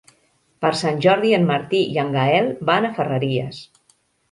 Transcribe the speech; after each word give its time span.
Per 0.65 0.71
Sant 0.79 0.97
Jordi 1.07 1.33
en 1.39 1.45
Martí 1.51 1.83
i 1.97 2.01
en 2.05 2.11
Gaël 2.17 2.51
van 2.73 2.91
a 2.91 2.93
Ferreries. 2.99 3.63